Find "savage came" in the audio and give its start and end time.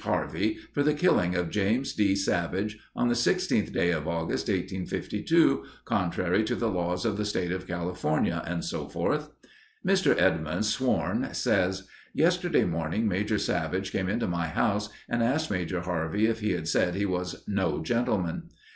13.37-14.09